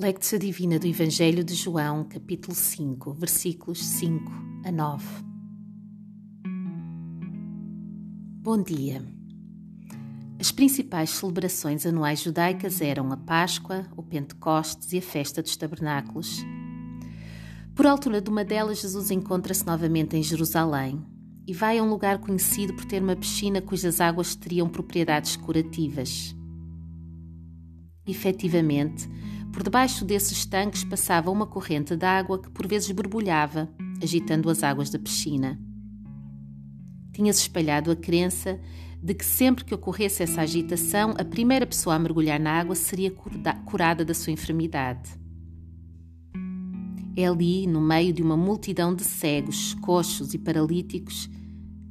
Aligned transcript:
Lectio 0.00 0.38
Divina 0.38 0.78
do 0.78 0.86
Evangelho 0.86 1.42
de 1.42 1.56
João, 1.56 2.04
capítulo 2.04 2.54
5, 2.54 3.14
versículos 3.14 3.84
5 3.84 4.30
a 4.64 4.70
9. 4.70 5.04
Bom 8.40 8.62
dia. 8.62 9.04
As 10.38 10.52
principais 10.52 11.10
celebrações 11.10 11.84
anuais 11.84 12.22
judaicas 12.22 12.80
eram 12.80 13.10
a 13.10 13.16
Páscoa, 13.16 13.88
o 13.96 14.02
Pentecostes 14.04 14.92
e 14.92 14.98
a 14.98 15.02
Festa 15.02 15.42
dos 15.42 15.56
Tabernáculos. 15.56 16.44
Por 17.74 17.84
altura 17.84 18.20
de 18.20 18.30
uma 18.30 18.44
delas, 18.44 18.80
Jesus 18.80 19.10
encontra-se 19.10 19.66
novamente 19.66 20.16
em 20.16 20.22
Jerusalém 20.22 21.04
e 21.44 21.52
vai 21.52 21.76
a 21.76 21.82
um 21.82 21.90
lugar 21.90 22.18
conhecido 22.18 22.72
por 22.72 22.84
ter 22.84 23.02
uma 23.02 23.16
piscina 23.16 23.60
cujas 23.60 24.00
águas 24.00 24.36
teriam 24.36 24.68
propriedades 24.68 25.34
curativas. 25.34 26.36
Efetivamente, 28.06 29.08
por 29.52 29.62
debaixo 29.62 30.04
desses 30.04 30.44
tanques 30.44 30.84
passava 30.84 31.30
uma 31.30 31.46
corrente 31.46 31.96
de 31.96 32.06
água 32.06 32.38
que 32.38 32.50
por 32.50 32.66
vezes 32.66 32.90
borbulhava, 32.90 33.68
agitando 34.02 34.50
as 34.50 34.62
águas 34.62 34.90
da 34.90 34.98
piscina. 34.98 35.58
Tinha-se 37.12 37.40
espalhado 37.40 37.90
a 37.90 37.96
crença 37.96 38.60
de 39.02 39.14
que 39.14 39.24
sempre 39.24 39.64
que 39.64 39.74
ocorresse 39.74 40.22
essa 40.22 40.42
agitação, 40.42 41.14
a 41.18 41.24
primeira 41.24 41.66
pessoa 41.66 41.96
a 41.96 41.98
mergulhar 41.98 42.38
na 42.38 42.52
água 42.52 42.74
seria 42.74 43.12
curada 43.64 44.04
da 44.04 44.14
sua 44.14 44.32
enfermidade. 44.32 45.10
É 47.16 47.26
ali, 47.26 47.66
no 47.66 47.80
meio 47.80 48.12
de 48.12 48.22
uma 48.22 48.36
multidão 48.36 48.94
de 48.94 49.02
cegos, 49.02 49.74
coxos 49.74 50.34
e 50.34 50.38
paralíticos, 50.38 51.28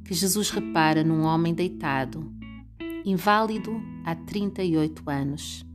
que 0.04 0.14
Jesus 0.14 0.48
repara 0.48 1.04
num 1.04 1.22
homem 1.22 1.52
deitado, 1.52 2.32
inválido 3.04 3.78
há 4.04 4.14
38 4.14 5.02
anos. 5.10 5.67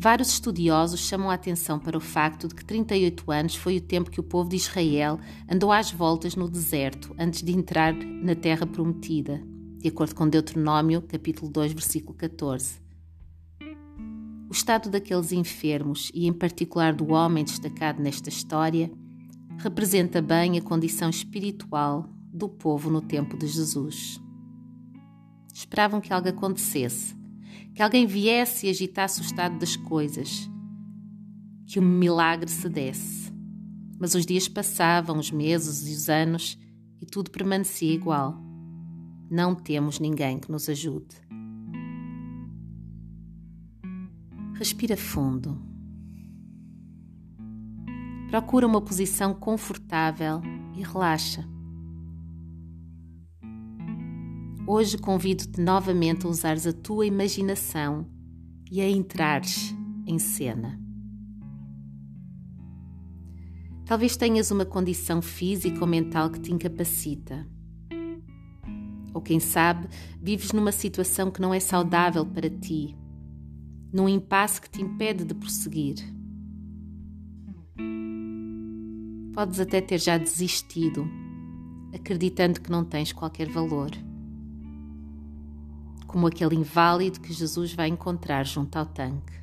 Vários 0.00 0.28
estudiosos 0.28 1.00
chamam 1.00 1.28
a 1.28 1.34
atenção 1.34 1.76
para 1.76 1.98
o 1.98 2.00
facto 2.00 2.46
de 2.46 2.54
que 2.54 2.64
38 2.64 3.32
anos 3.32 3.56
foi 3.56 3.78
o 3.78 3.80
tempo 3.80 4.12
que 4.12 4.20
o 4.20 4.22
povo 4.22 4.48
de 4.48 4.54
Israel 4.54 5.18
andou 5.50 5.72
às 5.72 5.90
voltas 5.90 6.36
no 6.36 6.48
deserto 6.48 7.12
antes 7.18 7.42
de 7.42 7.50
entrar 7.50 7.92
na 7.92 8.36
terra 8.36 8.64
prometida, 8.64 9.42
de 9.76 9.88
acordo 9.88 10.14
com 10.14 10.28
Deuteronômio, 10.28 11.02
capítulo 11.02 11.50
2, 11.50 11.72
versículo 11.72 12.16
14. 12.16 12.80
O 14.48 14.52
estado 14.52 14.88
daqueles 14.88 15.32
enfermos, 15.32 16.12
e 16.14 16.28
em 16.28 16.32
particular 16.32 16.94
do 16.94 17.12
homem 17.12 17.42
destacado 17.42 18.00
nesta 18.00 18.28
história, 18.28 18.88
representa 19.56 20.22
bem 20.22 20.56
a 20.56 20.62
condição 20.62 21.10
espiritual 21.10 22.08
do 22.32 22.48
povo 22.48 22.88
no 22.88 23.00
tempo 23.00 23.36
de 23.36 23.48
Jesus. 23.48 24.20
Esperavam 25.52 26.00
que 26.00 26.12
algo 26.12 26.28
acontecesse, 26.28 27.17
que 27.74 27.82
alguém 27.82 28.06
viesse 28.06 28.66
e 28.66 28.70
agitasse 28.70 29.20
o 29.20 29.24
estado 29.24 29.58
das 29.58 29.76
coisas, 29.76 30.50
que 31.66 31.78
o 31.78 31.82
milagre 31.82 32.50
se 32.50 32.68
desse. 32.68 33.32
Mas 33.98 34.14
os 34.14 34.24
dias 34.24 34.48
passavam, 34.48 35.18
os 35.18 35.30
meses 35.30 35.86
e 35.88 35.92
os 35.92 36.08
anos, 36.08 36.58
e 37.00 37.06
tudo 37.06 37.30
permanecia 37.30 37.92
igual. 37.92 38.40
Não 39.30 39.54
temos 39.54 39.98
ninguém 39.98 40.38
que 40.38 40.50
nos 40.50 40.68
ajude. 40.68 41.16
Respira 44.54 44.96
fundo. 44.96 45.60
Procura 48.30 48.66
uma 48.66 48.80
posição 48.80 49.32
confortável 49.32 50.42
e 50.76 50.82
relaxa. 50.82 51.48
Hoje 54.70 54.98
convido-te 54.98 55.62
novamente 55.62 56.26
a 56.26 56.28
usares 56.28 56.66
a 56.66 56.74
tua 56.74 57.06
imaginação 57.06 58.06
e 58.70 58.82
a 58.82 58.90
entrares 58.90 59.74
em 60.06 60.18
cena. 60.18 60.78
Talvez 63.86 64.14
tenhas 64.14 64.50
uma 64.50 64.66
condição 64.66 65.22
física 65.22 65.80
ou 65.80 65.86
mental 65.86 66.28
que 66.28 66.38
te 66.38 66.52
incapacita. 66.52 67.48
Ou 69.14 69.22
quem 69.22 69.40
sabe, 69.40 69.88
vives 70.20 70.52
numa 70.52 70.70
situação 70.70 71.30
que 71.30 71.40
não 71.40 71.54
é 71.54 71.60
saudável 71.60 72.26
para 72.26 72.50
ti, 72.50 72.94
num 73.90 74.06
impasse 74.06 74.60
que 74.60 74.68
te 74.68 74.82
impede 74.82 75.24
de 75.24 75.32
prosseguir. 75.32 75.96
Podes 79.32 79.60
até 79.60 79.80
ter 79.80 79.98
já 79.98 80.18
desistido, 80.18 81.08
acreditando 81.94 82.60
que 82.60 82.70
não 82.70 82.84
tens 82.84 83.14
qualquer 83.14 83.48
valor 83.48 83.92
como 86.08 86.26
aquele 86.26 86.56
inválido 86.56 87.20
que 87.20 87.32
Jesus 87.32 87.74
vai 87.74 87.86
encontrar 87.86 88.44
junto 88.44 88.76
ao 88.76 88.86
tanque. 88.86 89.34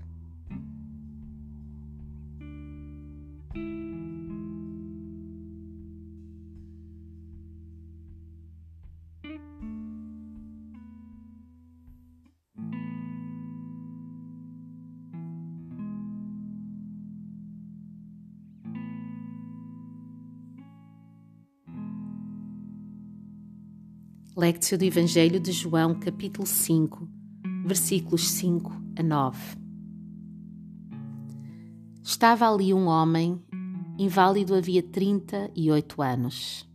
Lectio 24.38 24.78
do 24.78 24.84
Evangelho 24.84 25.40
de 25.40 25.53
João, 25.53 25.96
capítulo 25.97 26.46
5, 26.46 27.07
versículos 27.66 28.28
5 28.31 28.69
a 29.00 29.01
9. 29.01 29.40
Estava 32.03 32.51
ali 32.51 32.73
um 32.73 32.88
homem, 32.88 33.41
inválido 33.97 34.53
havia 34.53 34.84
38 34.84 36.01
anos. 36.01 36.69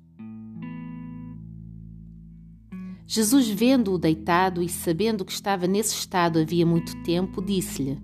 Jesus, 3.07 3.47
vendo-o 3.51 3.99
deitado 3.99 4.63
e 4.63 4.69
sabendo 4.71 5.23
que 5.23 5.33
estava 5.33 5.67
nesse 5.67 5.95
estado 5.95 6.39
havia 6.39 6.65
muito 6.65 6.97
tempo, 7.03 7.43
disse-lhe: 7.43 8.01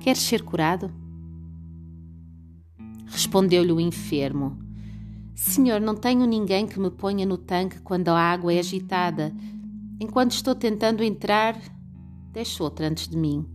Queres 0.00 0.22
ser 0.22 0.42
curado? 0.44 0.90
Respondeu-lhe 3.04 3.70
o 3.70 3.78
enfermo: 3.78 4.67
Senhor, 5.38 5.80
não 5.80 5.94
tenho 5.94 6.26
ninguém 6.26 6.66
que 6.66 6.80
me 6.80 6.90
ponha 6.90 7.24
no 7.24 7.38
tanque 7.38 7.80
quando 7.82 8.08
a 8.08 8.18
água 8.18 8.52
é 8.52 8.58
agitada. 8.58 9.32
Enquanto 10.00 10.32
estou 10.32 10.52
tentando 10.52 11.00
entrar, 11.00 11.56
deixa 12.32 12.64
outra 12.64 12.88
antes 12.88 13.06
de 13.06 13.16
mim. 13.16 13.46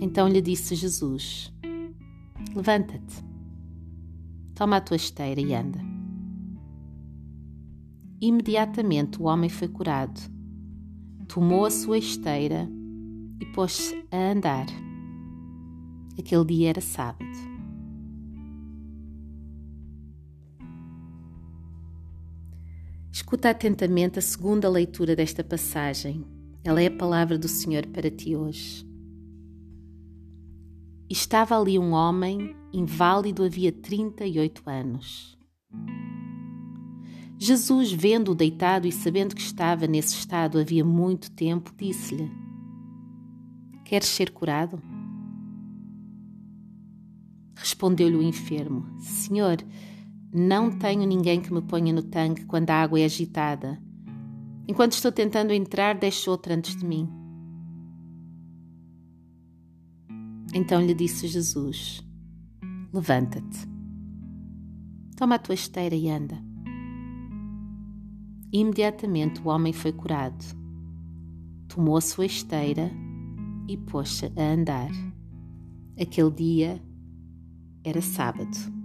Então 0.00 0.28
lhe 0.28 0.40
disse 0.40 0.76
Jesus: 0.76 1.52
Levanta-te, 2.54 3.24
toma 4.54 4.76
a 4.76 4.80
tua 4.80 4.94
esteira 4.94 5.40
e 5.40 5.52
anda. 5.52 5.80
Imediatamente 8.20 9.20
o 9.20 9.24
homem 9.24 9.50
foi 9.50 9.66
curado, 9.66 10.20
tomou 11.26 11.64
a 11.64 11.70
sua 11.70 11.98
esteira 11.98 12.70
e 13.40 13.46
pôs-se 13.46 14.06
a 14.12 14.30
andar. 14.30 14.66
Aquele 16.16 16.44
dia 16.44 16.70
era 16.70 16.80
sábado. 16.80 17.53
Escuta 23.14 23.48
atentamente 23.48 24.18
a 24.18 24.22
segunda 24.22 24.68
leitura 24.68 25.14
desta 25.14 25.44
passagem. 25.44 26.26
Ela 26.64 26.82
é 26.82 26.88
a 26.88 26.96
palavra 26.96 27.38
do 27.38 27.46
Senhor 27.46 27.86
para 27.86 28.10
ti 28.10 28.34
hoje. 28.34 28.84
Estava 31.08 31.56
ali 31.56 31.78
um 31.78 31.92
homem, 31.92 32.56
inválido 32.72 33.44
havia 33.44 33.70
38 33.70 34.68
anos. 34.68 35.38
Jesus, 37.38 37.92
vendo-o 37.92 38.34
deitado 38.34 38.88
e 38.88 38.90
sabendo 38.90 39.36
que 39.36 39.42
estava 39.42 39.86
nesse 39.86 40.16
estado 40.16 40.58
havia 40.58 40.84
muito 40.84 41.30
tempo, 41.30 41.72
disse-lhe: 41.76 42.28
Queres 43.84 44.08
ser 44.08 44.32
curado? 44.32 44.82
Respondeu-lhe 47.54 48.16
o 48.16 48.22
enfermo: 48.22 48.84
Senhor, 48.98 49.58
não 50.36 50.68
tenho 50.68 51.06
ninguém 51.06 51.40
que 51.40 51.54
me 51.54 51.62
ponha 51.62 51.92
no 51.92 52.02
tanque 52.02 52.44
quando 52.44 52.68
a 52.70 52.82
água 52.82 52.98
é 52.98 53.04
agitada. 53.04 53.80
Enquanto 54.66 54.94
estou 54.94 55.12
tentando 55.12 55.52
entrar, 55.52 55.94
deixo 55.94 56.28
outra 56.28 56.56
antes 56.56 56.74
de 56.74 56.84
mim. 56.84 57.08
Então 60.52 60.84
lhe 60.84 60.92
disse 60.92 61.28
Jesus: 61.28 62.02
Levanta-te, 62.92 63.68
toma 65.16 65.36
a 65.36 65.38
tua 65.38 65.54
esteira 65.54 65.94
e 65.94 66.10
anda. 66.10 66.36
Imediatamente 68.52 69.40
o 69.40 69.48
homem 69.48 69.72
foi 69.72 69.92
curado. 69.92 70.44
Tomou 71.68 71.96
a 71.96 72.00
sua 72.00 72.26
esteira 72.26 72.90
e 73.68 73.76
pôs-se 73.76 74.32
a 74.36 74.42
andar. 74.42 74.90
Aquele 75.96 76.30
dia 76.32 76.82
era 77.84 78.00
sábado. 78.00 78.83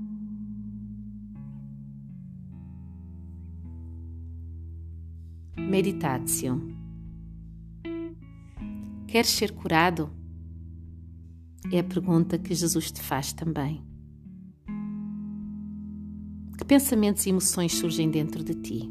Meditatio. 5.70 6.60
Queres 9.08 9.30
ser 9.30 9.52
curado? 9.52 10.10
É 11.72 11.78
a 11.78 11.84
pergunta 11.84 12.40
que 12.40 12.56
Jesus 12.56 12.92
te 12.92 13.04
faz 13.04 13.34
também. 13.34 13.86
Que 16.58 16.66
pensamentos 16.66 17.24
e 17.28 17.30
emoções 17.30 17.76
surgem 17.76 18.10
dentro 18.10 18.44
de 18.44 18.56
ti? 18.56 18.90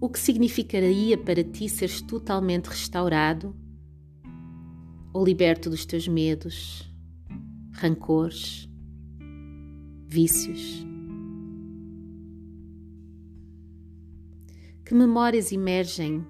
O 0.00 0.08
que 0.08 0.18
significaria 0.18 1.18
para 1.18 1.44
ti 1.44 1.68
seres 1.68 2.00
totalmente 2.00 2.68
restaurado 2.68 3.54
ou 5.12 5.22
liberto 5.22 5.68
dos 5.68 5.84
teus 5.84 6.08
medos, 6.08 6.90
rancores, 7.74 8.66
vícios? 10.08 10.91
Que 14.92 14.96
memórias 14.98 15.52
emergem 15.52 16.22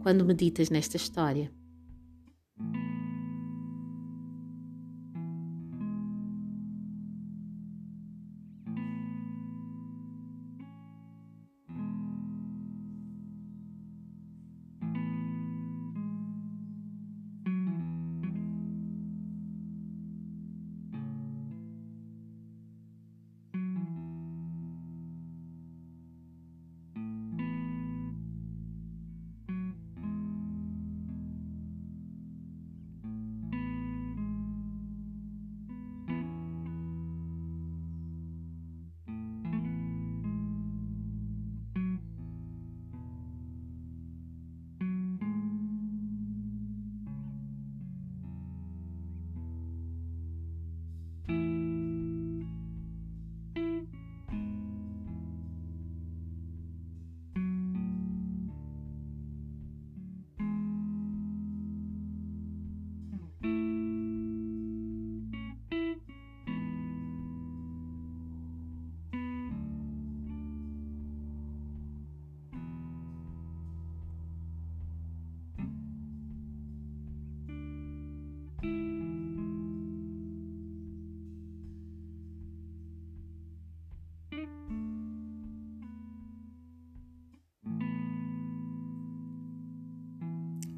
quando 0.00 0.24
meditas 0.24 0.70
nesta 0.70 0.96
história? 0.96 1.50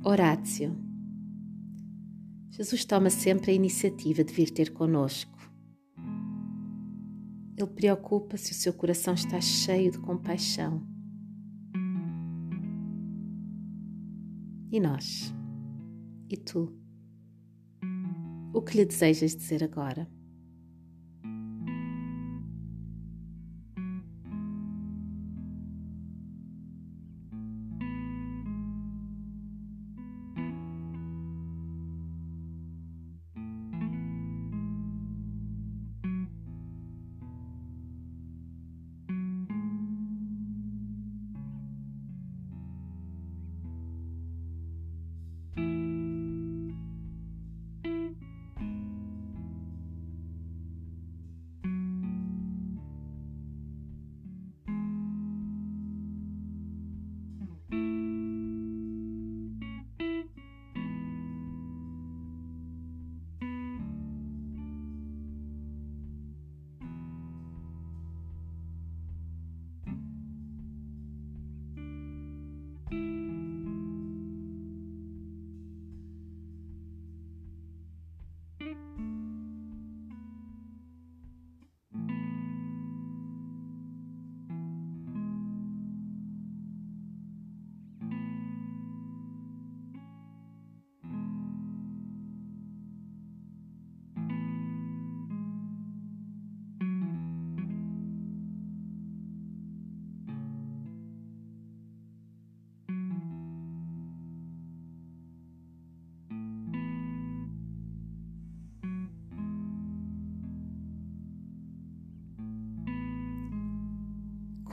Horácio. 0.08 0.72
Jesus 2.50 2.84
toma 2.84 3.10
sempre 3.10 3.50
a 3.50 3.54
iniciativa 3.54 4.22
de 4.22 4.32
vir 4.32 4.52
ter 4.52 4.72
conosco. 4.72 5.36
Ele 7.56 7.66
preocupa 7.66 8.36
se 8.36 8.52
o 8.52 8.54
seu 8.54 8.72
coração 8.72 9.14
está 9.14 9.40
cheio 9.40 9.90
de 9.90 9.98
compaixão. 9.98 10.86
E 14.70 14.78
nós? 14.78 15.34
E 16.30 16.36
tu? 16.36 16.72
O 18.54 18.62
que 18.62 18.76
lhe 18.76 18.84
desejas 18.84 19.34
dizer 19.34 19.64
agora? 19.64 20.08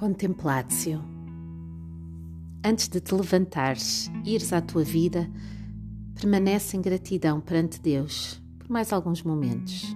Contemplatio. 0.04 1.02
Antes 2.62 2.90
de 2.90 3.00
te 3.00 3.16
levantares 3.16 4.12
e 4.26 4.36
ires 4.36 4.52
à 4.52 4.60
tua 4.60 4.84
vida, 4.84 5.32
permanece 6.14 6.76
em 6.76 6.82
gratidão 6.82 7.40
perante 7.40 7.80
Deus 7.80 8.44
por 8.60 8.70
mais 8.70 8.92
alguns 8.92 9.24
momentos. 9.24 9.96